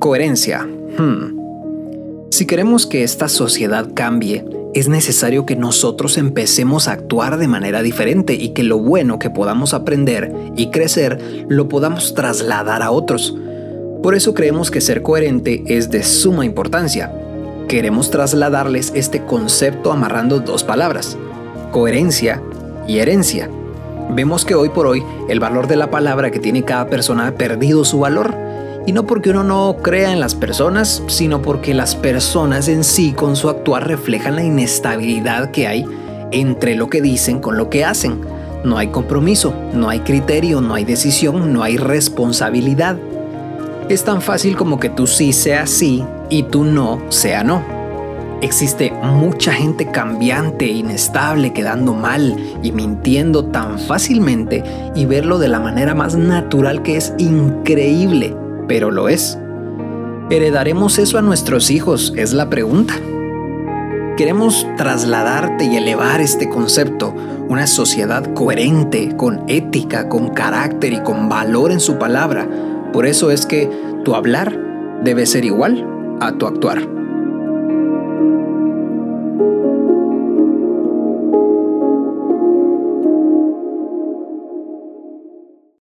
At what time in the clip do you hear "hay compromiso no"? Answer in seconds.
38.78-39.88